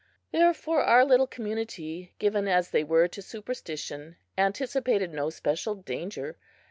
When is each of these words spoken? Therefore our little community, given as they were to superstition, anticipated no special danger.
Therefore 0.31 0.81
our 0.81 1.05
little 1.05 1.27
community, 1.27 2.15
given 2.17 2.47
as 2.47 2.71
they 2.71 2.83
were 2.83 3.07
to 3.09 3.21
superstition, 3.21 4.15
anticipated 4.35 5.13
no 5.13 5.29
special 5.29 5.75
danger. 5.75 6.37